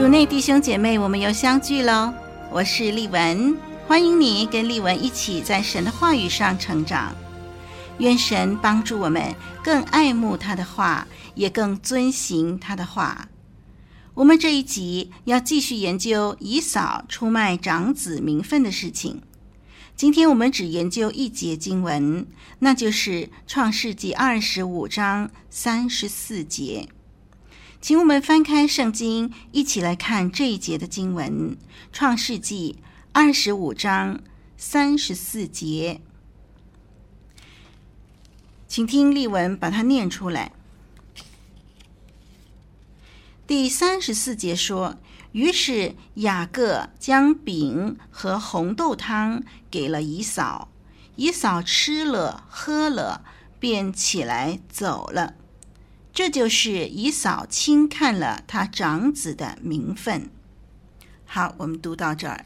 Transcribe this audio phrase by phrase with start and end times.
[0.00, 2.10] 主内弟兄姐妹，我们又相聚喽！
[2.50, 3.54] 我是丽文，
[3.86, 7.14] 欢迎你跟丽文一起在神的话语上成长。
[7.98, 13.28] 愿神帮助我们更爱慕他的话，也更遵行他的话。
[14.14, 19.20] 我们这一集要继续研究以扫出卖长子名分的事情。
[19.94, 22.26] 今天我们只研究一节经文，
[22.60, 26.88] 那就是创世纪二十五章三十四节。
[27.80, 31.52] 请我们翻开圣经，一起来看这一节的经文，
[31.90, 32.76] 《创世纪》
[33.12, 34.20] 二十五章
[34.58, 36.02] 三十四节。
[38.68, 40.52] 请听例文把它念出来。
[43.46, 44.96] 第三十四节说
[45.32, 50.68] ：“于是雅各将饼和红豆汤给了以嫂，
[51.16, 53.24] 以嫂吃了喝了，
[53.58, 55.36] 便起来走了。”
[56.12, 60.28] 这就是以扫轻看了他长子的名分。
[61.24, 62.44] 好，我们读到这儿。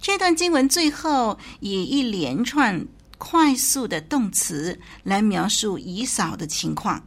[0.00, 7.02] 这段经文最后以一连串快速的动词来描述以扫的情况。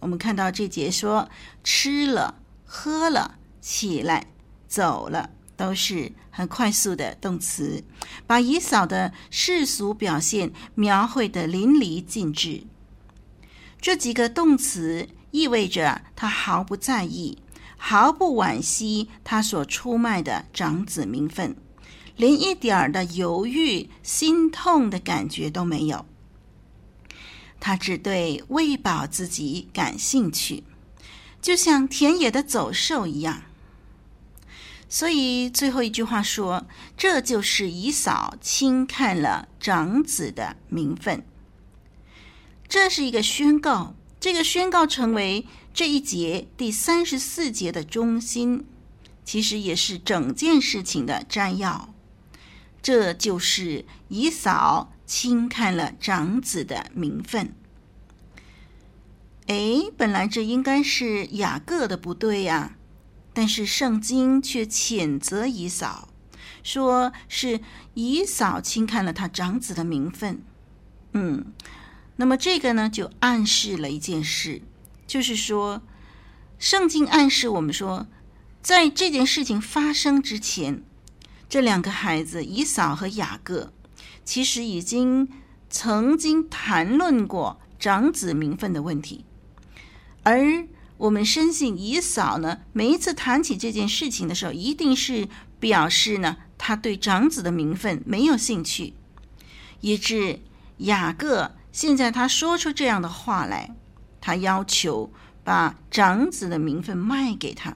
[0.00, 1.28] 我们看到这节说
[1.62, 2.34] 吃了、
[2.64, 4.26] 喝了、起来、
[4.66, 7.84] 走了，都是很快速的动词，
[8.26, 12.64] 把以扫的世俗表现描绘得淋漓尽致。
[13.82, 17.36] 这几个动词意味着他毫不在意，
[17.76, 21.56] 毫不惋惜他所出卖的长子名分，
[22.14, 26.06] 连一点儿的犹豫、心痛的感觉都没有。
[27.58, 30.62] 他只对喂饱自己感兴趣，
[31.40, 33.42] 就像田野的走兽一样。
[34.88, 36.66] 所以最后一句话说
[36.96, 41.24] ：“这就是以扫轻看了长子的名分。”
[42.72, 48.64] 这是一个宣告，这个宣告成为这一节第三十四节的中心，
[49.26, 51.92] 其实也是整件事情的摘要。
[52.80, 57.54] 这就是以扫轻看了长子的名分。
[59.48, 62.78] 哎，本来这应该是雅各的不对呀，
[63.34, 66.08] 但是圣经却谴责以扫，
[66.62, 67.60] 说是
[67.92, 70.42] 以扫轻看了他长子的名分。
[71.12, 71.52] 嗯。
[72.16, 74.62] 那么这个呢，就暗示了一件事，
[75.06, 75.82] 就是说，
[76.58, 78.06] 圣经暗示我们说，
[78.62, 80.82] 在这件事情发生之前，
[81.48, 83.72] 这两个孩子以扫和雅各，
[84.24, 85.28] 其实已经
[85.68, 89.24] 曾经谈论过长子名分的问题，
[90.22, 90.68] 而
[90.98, 95.26] 我们深信以扫呢，每一次谈起这件事情的时候，一定是
[95.58, 98.92] 表示呢，他对长子的名分没有兴趣，
[99.80, 100.40] 以致
[100.76, 101.56] 雅各。
[101.72, 103.74] 现在他说出这样的话来，
[104.20, 105.10] 他要求
[105.42, 107.74] 把长子的名分卖给他。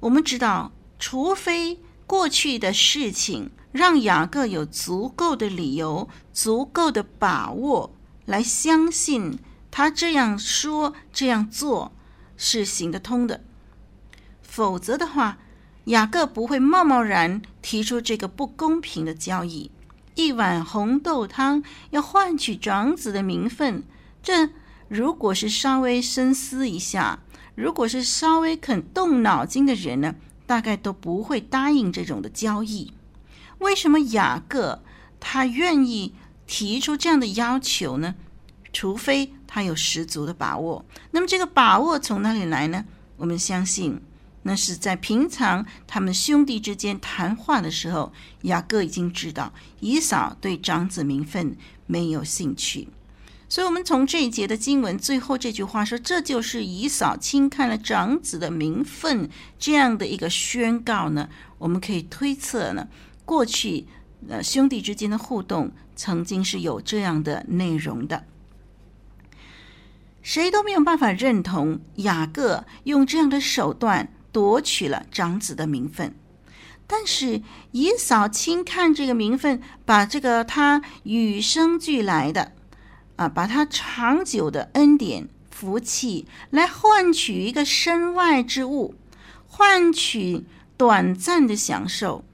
[0.00, 7.94] 我们知道，除非过去的事情让雅各有足够的理由、足够的把握
[8.26, 9.38] 来相信
[9.70, 11.92] 他这样说、这样做
[12.36, 13.40] 是行得通的，
[14.42, 15.38] 否则的话，
[15.84, 19.70] 雅各不会贸贸然提出这个不公平的交易。
[20.14, 23.82] 一碗红豆汤要换取长子的名分，
[24.22, 24.50] 这
[24.88, 27.20] 如果是稍微深思一下，
[27.54, 30.14] 如果是稍微肯动脑筋的人呢，
[30.46, 32.92] 大概都不会答应这种的交易。
[33.58, 34.82] 为什么雅各
[35.18, 36.14] 他愿意
[36.46, 38.14] 提出这样的要求呢？
[38.72, 40.84] 除非他有十足的把握。
[41.10, 42.84] 那么这个把握从哪里来呢？
[43.16, 44.00] 我们相信。
[44.44, 48.12] 那是在平常他们兄弟之间谈话的时候，
[48.42, 51.56] 雅各已经知道以扫对长子名分
[51.86, 52.88] 没有兴趣，
[53.48, 59.28] 所以，我们从这一节的经文最后这句话说，这就是以扫轻看了长子的名分
[59.58, 61.28] 这样的一个宣告呢，
[61.58, 62.88] 我们可以推测呢，
[63.24, 63.86] 过去
[64.28, 68.24] 呃兄弟之间的互动曾经是有这样的内容的。
[70.22, 74.08] 谁都没有办法认同雅各用这样的手段。
[74.32, 76.14] 夺取了长子的名分，
[76.86, 82.52] 但是以扫轻看这个名分，把这个他与生俱来的
[83.16, 88.94] 啊，把他长久的恩典福气来换取一个身外之物，
[89.46, 90.46] 换取
[90.76, 92.24] 短暂的享受，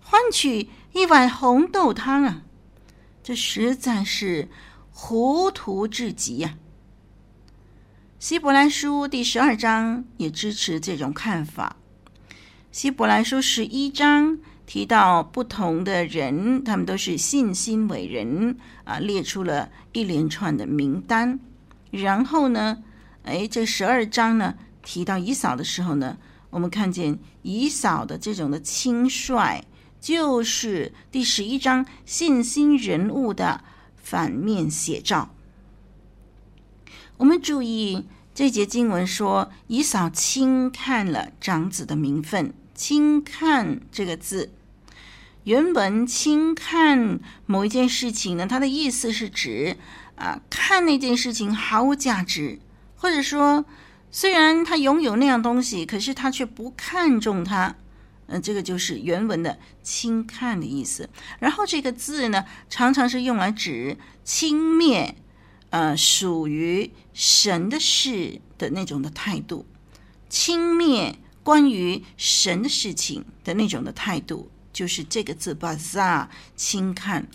[0.00, 2.42] 换取一碗红豆汤啊！
[3.22, 4.48] 这实在是
[4.90, 6.56] 糊涂至极呀！
[8.18, 11.76] 希伯来书第十二章也支持这种看法。
[12.72, 21.38] 希伯来书十一章提到不同的人，他们都是信心伟人啊，列出了一连串的名单。
[21.92, 22.82] 然后呢，
[23.22, 26.18] 哎，这十二章呢提到以扫的时候呢，
[26.50, 29.62] 我们看见以扫的这种的轻率，
[30.00, 33.62] 就是第十一章信心人物的
[33.94, 35.30] 反面写照。
[37.18, 42.54] 我们注意这节经文说，以扫轻看了长子的名分。
[42.74, 44.52] 轻看这个字，
[45.42, 49.76] 原文轻看某一件事情呢，它的意思是指
[50.14, 52.60] 啊，看那件事情毫无价值，
[52.94, 53.64] 或者说
[54.12, 57.74] 虽然他拥有那样东西，可是他却不看重它。
[58.28, 61.08] 嗯、这个就是原文的轻看的意思。
[61.40, 65.14] 然后这个字呢，常常是用来指轻蔑，
[65.70, 69.66] 呃，属于神的事的那种的态度，
[70.28, 71.16] 轻蔑。
[71.44, 77.26] 关于神的事情的那种的态度，就是这个字 b a z a r 轻看。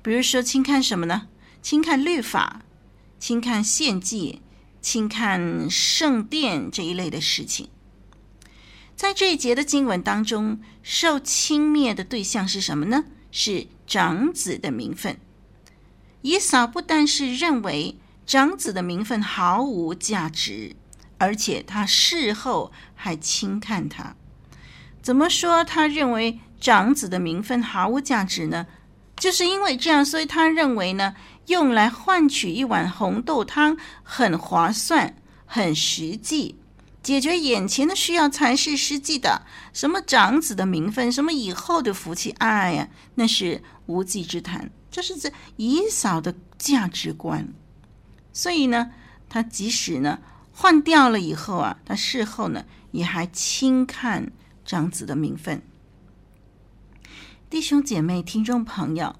[0.00, 1.28] 比如说轻看什么呢？
[1.60, 2.62] 轻看律法，
[3.18, 4.40] 轻看献祭，
[4.80, 7.68] 轻看圣殿这一类的事情。
[8.96, 13.04] 在这一节的经文当中，受轻蔑的对象是什么呢？
[13.30, 15.18] 是长子的名分。
[16.24, 20.74] 以扫不但是认为长子的名分毫无价值。
[21.18, 24.16] 而且他事后还轻看他，
[25.00, 25.62] 怎么说？
[25.62, 28.66] 他认为长子的名分毫无价值呢？
[29.16, 31.14] 就是因为这样，所以他认为呢，
[31.46, 35.14] 用来换取一碗红豆汤很划算、
[35.46, 36.56] 很实际，
[37.02, 39.42] 解决眼前的需要才是实际的。
[39.72, 44.70] 什么长子的名分，什么以后的福气，哎呀，那是无稽之谈。
[44.94, 47.52] 这是这以扫的价值观。
[48.32, 48.92] 所以呢，
[49.28, 50.20] 他即使呢。
[50.56, 54.30] 换掉了以后啊，他事后呢也还轻看
[54.64, 55.60] 长子的名分。
[57.50, 59.16] 弟兄姐妹、听众朋友，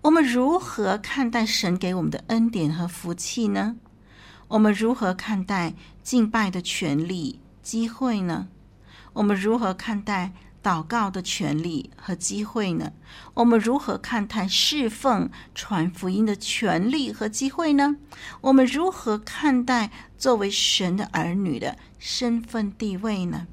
[0.00, 3.76] 我们如何看待神给我们的恩典和福气呢？
[4.48, 8.48] 我们如何看待敬拜的权利、机会呢？
[9.12, 10.32] 我们如何看待
[10.64, 12.94] 祷告的权利和机会呢？
[13.34, 17.96] 我们如何看待侍奉传福音的权利和机会呢？
[18.40, 23.46] 我们如何看待作为神的儿女的身份地位呢？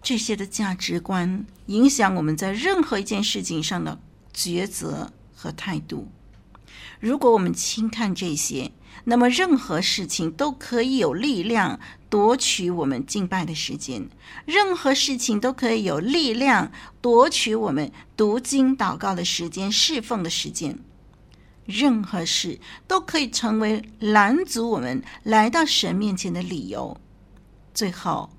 [0.00, 3.98] 这些的价值观影响我们在任何一件事情上的
[4.32, 6.12] 抉择和态度。
[7.00, 8.70] 如果我们轻看这些，
[9.02, 14.08] 那么任何事情都可以有力量夺取我们敬拜的时间，
[14.46, 16.70] 任何事情都可以有力量
[17.00, 20.78] 夺取我们读经祷告的时间、侍奉的时间，
[21.66, 26.96] 任何事都可以成为拦阻我们来到神面前的理由，
[27.74, 28.30] 最后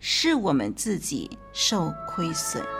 [0.00, 2.79] 是我们自己受亏损。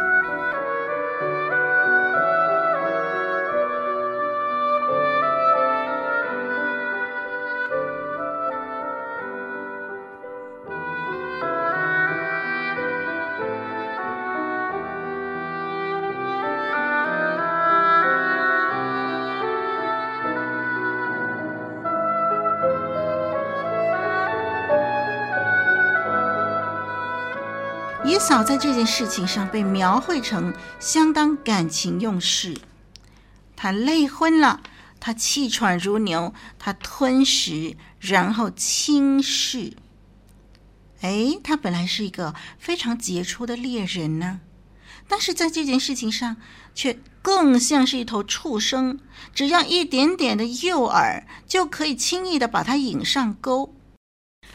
[28.21, 32.55] 嫂在这件事情上被描绘成相当感情用事，
[33.55, 34.61] 他累昏了，
[34.99, 39.73] 他气喘如牛，他吞食，然后轻视。
[41.01, 44.41] 哎，他本来是一个非常杰出的猎人呢，
[45.07, 46.37] 但是在这件事情上
[46.75, 48.99] 却更像是一头畜生，
[49.33, 53.73] 只要一点点的诱饵，就可以轻易的把他引上钩。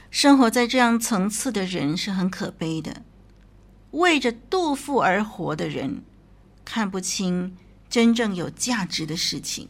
[0.08, 3.02] 生活在这样层次的人是很可悲的。
[3.93, 6.02] 为着肚腹而活的人，
[6.64, 7.57] 看不清
[7.88, 9.69] 真正有价值的事情。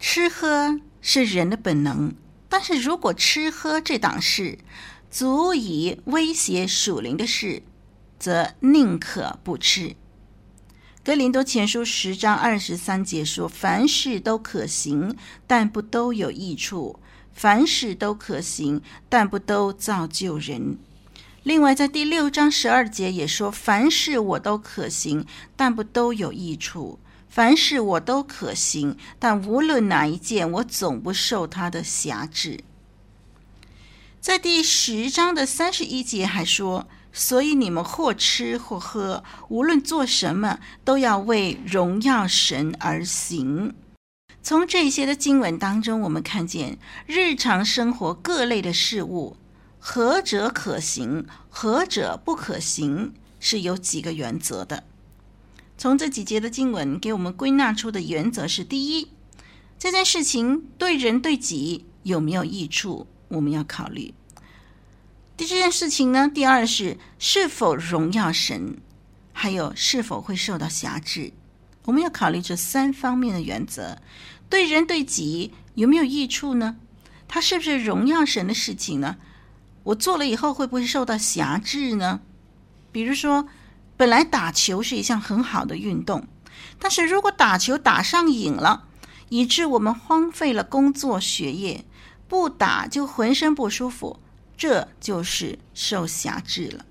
[0.00, 2.14] 吃喝是人的本能，
[2.48, 4.58] 但是如果吃喝这档事
[5.10, 7.62] 足以威胁属灵的事，
[8.18, 9.96] 则宁可不吃。
[11.04, 15.16] 哥林多前书十章二十三节说：“凡事都可行，
[15.46, 16.98] 但不都有益处；
[17.32, 20.78] 凡事都可行，但不都造就人。”
[21.48, 25.24] 另外，在第六章十二节也说：“凡事我都可行，
[25.56, 32.60] 但不都有益处；凡事我都可行，但无论哪一件，我总不受它的辖制。”
[34.20, 36.86] 在第十章的三十一节还说。
[37.10, 43.74] 所以你们或吃或喝，无论做什么，都要为荣耀神而行。
[44.42, 49.38] 从这些的经文当中，我们看见日常生活各类的事物，
[49.78, 54.84] 何者可行，何者不可行，是有几个原则的。
[55.76, 59.08] 从这几节的经文给我们归纳出的原则是：第一，
[59.78, 64.12] 这件事情对人对己有没有益处，我们要考虑。
[65.36, 68.78] 第这件事情呢，第二是是否荣耀神，
[69.32, 71.32] 还有是否会受到辖制，
[71.84, 73.98] 我们要考虑这三方面的原则。
[74.50, 76.76] 对人对己有没有益处呢？
[77.28, 79.16] 它是不是荣耀神的事情呢？
[79.88, 82.20] 我做了以后会不会受到辖制呢？
[82.92, 83.48] 比如说，
[83.96, 86.26] 本来打球是一项很好的运动，
[86.78, 88.84] 但是如果打球打上瘾了，
[89.30, 91.86] 以致我们荒废了工作学业，
[92.28, 94.20] 不打就浑身不舒服。
[94.58, 96.84] 这就是受辖制了。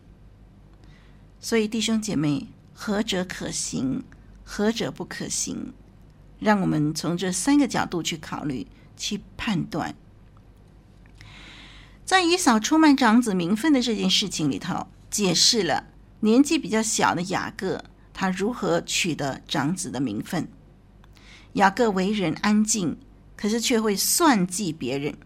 [1.40, 4.04] 所以弟兄姐妹，何者可行，
[4.44, 5.74] 何者不可行？
[6.40, 9.94] 让我们从这三个角度去考虑、去判断。
[12.08, 15.88] 在以扫出卖长子名分的这件事情里头，解释了
[16.22, 17.84] 年纪比较小的雅各
[18.14, 20.48] 他如何取得长子的名分。
[21.54, 22.98] 雅各为人安静，
[23.36, 25.18] 可是却会算计别人。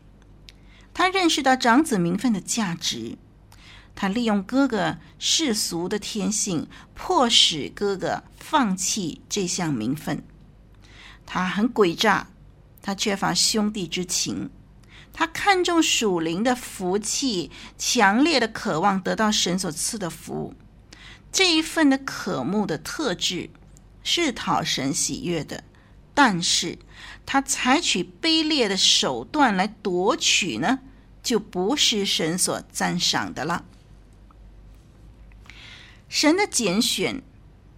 [0.92, 3.16] 他认识到长子名分的价值，
[3.94, 10.24] 他利用哥哥世俗的天性，迫使哥哥放弃这项名分。
[11.28, 12.30] 他很诡诈，
[12.82, 14.50] 他缺乏兄弟之情，
[15.14, 20.54] 他看重属灵的福气，强烈的渴望得到神所赐的福。
[21.32, 23.50] 这一份的渴慕的特质
[24.04, 25.64] 是讨神喜悦的。
[26.14, 26.78] 但是
[27.26, 30.80] 他采取卑劣的手段来夺取呢，
[31.24, 33.64] 就不是神所赞赏的了。
[36.10, 37.24] 神的拣选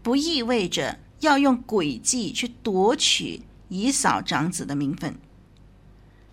[0.01, 5.15] 不意味着要用诡计去夺取以扫长子的名分。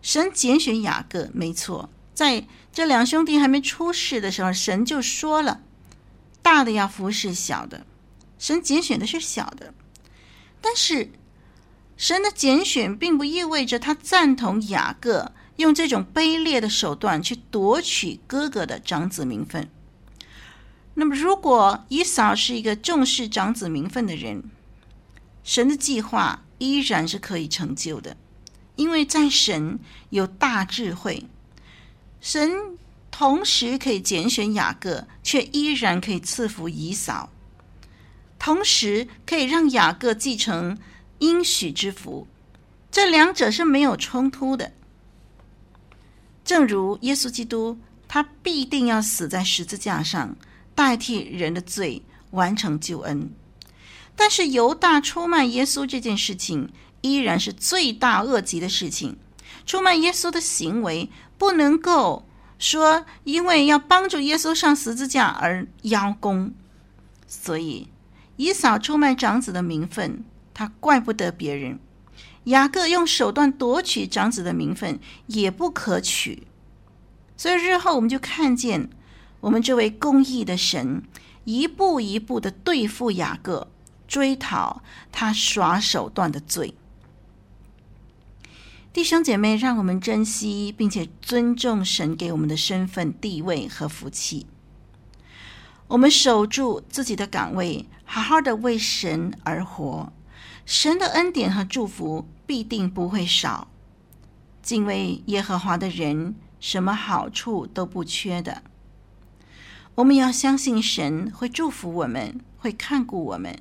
[0.03, 5.61] 神拣选雅各，没错，在这两兄弟还没出世的时候，神就说了：
[6.43, 7.87] 大的要服侍小的。
[8.39, 9.75] 神拣选的是小的，
[10.61, 11.11] 但是。
[11.97, 19.69] 神的拣选并不意味着他赞同雅各用这种卑劣的手段去夺取哥哥的长子名分。
[20.95, 24.45] 那么，如果以扫是一个重视长子名分的人，
[25.45, 28.17] 神的计划依然是可以成就的，
[28.81, 31.27] 因为在神有大智慧，
[32.19, 32.51] 神
[33.11, 37.29] 同时可以拣选雅各，却依然可以赐福以扫，
[38.39, 40.79] 同时可以让雅各继承。
[41.19, 42.27] 应许之福，
[42.91, 44.73] 这两者是没有冲突的。
[46.43, 47.77] 正如耶稣基督，
[48.09, 50.35] 他必定要死在十字架上，
[50.75, 53.31] 代替人的罪，完成救恩。
[54.17, 56.71] 但是犹大出卖耶稣这件事情，
[57.03, 59.17] 依然是罪大恶极的事情。
[59.67, 62.27] 出卖耶稣的行为，不能够
[62.59, 66.53] 说因为要帮助耶稣上十字架而邀功。
[67.27, 67.89] 所以，
[68.37, 70.25] 以扫出卖长子的名分。
[70.53, 71.79] 他怪不得别人，
[72.45, 76.47] 雅各用手段夺取长子的名分也不可取，
[77.35, 78.91] 所以日后我们就看见
[79.41, 81.03] 我们这位公义的神
[81.45, 83.69] 一步一步的对付雅各，
[84.07, 86.75] 追讨他耍手段的罪。
[88.93, 94.49] 弟兄姐妹，让我们珍惜并且尊重神给我们的身份、地位和福气。
[95.87, 100.13] 我们守住自己的岗位，好好的为神而活。
[100.67, 103.69] 神的恩典和祝福必定不会少，
[104.61, 108.65] 敬畏耶和华的人，什么好处都不缺的。
[109.95, 113.57] 我们要相信神会祝福我们，会看顾我们。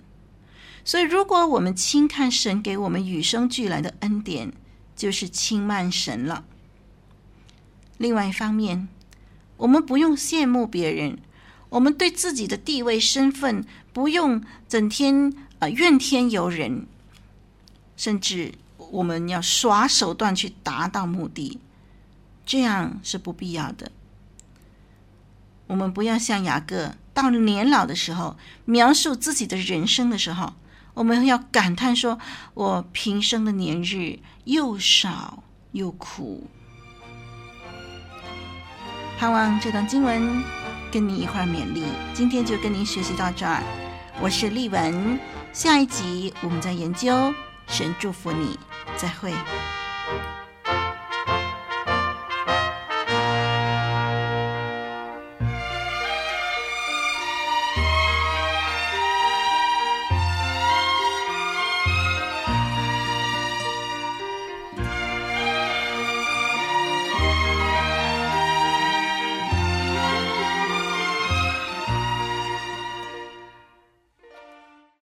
[0.83, 4.53] 所以，如果我们轻看神给我们与生俱来的恩典，
[4.99, 6.43] 就是轻慢神了。
[7.97, 8.89] 另外一方面，
[9.55, 11.17] 我们不用羡慕别人，
[11.69, 16.85] 我们对自己的地位身份不用整天啊、呃、怨天尤人。
[17.95, 18.55] 甚至
[18.91, 21.59] 我们要耍手段去达到目的，
[22.45, 23.93] 这样是不必要的。
[25.67, 30.55] 我们不要像雅各到了年老的时候，描述自己的人生的时候，
[30.99, 32.19] 我们要感叹说
[32.53, 35.41] ：“我平生的年日又少
[35.71, 36.49] 又苦。”
[39.17, 40.43] 盼望这段经文
[40.91, 41.85] 跟你一块勉励。
[42.13, 43.63] 今天就跟您学习到这儿，
[44.19, 45.17] 我是丽文。
[45.53, 47.33] 下一集我们再研究。
[47.65, 48.59] 神祝福你，
[48.97, 49.33] 再会。